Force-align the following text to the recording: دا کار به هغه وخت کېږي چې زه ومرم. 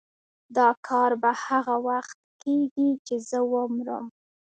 دا 0.57 0.67
کار 0.87 1.11
به 1.21 1.31
هغه 1.45 1.75
وخت 1.87 2.17
کېږي 2.41 2.89
چې 3.05 3.15
زه 3.29 3.39
ومرم. 3.53 4.05